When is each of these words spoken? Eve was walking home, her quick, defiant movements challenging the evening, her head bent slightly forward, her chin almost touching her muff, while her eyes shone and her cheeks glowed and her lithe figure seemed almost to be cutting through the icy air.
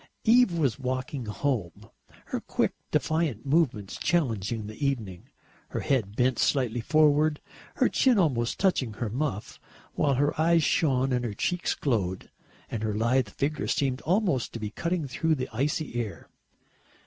Eve 0.23 0.53
was 0.57 0.79
walking 0.79 1.27
home, 1.27 1.87
her 2.25 2.39
quick, 2.39 2.73
defiant 2.89 3.45
movements 3.45 3.97
challenging 3.97 4.65
the 4.65 4.83
evening, 4.83 5.29
her 5.69 5.81
head 5.81 6.15
bent 6.15 6.39
slightly 6.39 6.81
forward, 6.81 7.39
her 7.75 7.87
chin 7.87 8.17
almost 8.17 8.59
touching 8.59 8.93
her 8.93 9.11
muff, 9.11 9.59
while 9.93 10.15
her 10.15 10.33
eyes 10.41 10.63
shone 10.63 11.13
and 11.13 11.23
her 11.23 11.35
cheeks 11.35 11.75
glowed 11.75 12.31
and 12.71 12.81
her 12.81 12.95
lithe 12.95 13.29
figure 13.29 13.67
seemed 13.67 14.01
almost 14.01 14.51
to 14.53 14.59
be 14.59 14.71
cutting 14.71 15.07
through 15.07 15.35
the 15.35 15.47
icy 15.53 15.93
air. 16.01 16.27